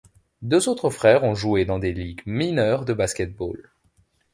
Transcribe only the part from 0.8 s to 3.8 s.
frères ont joué dans des ligues mineures de basket-ball.